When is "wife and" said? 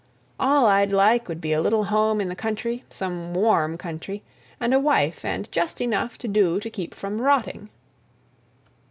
4.79-5.47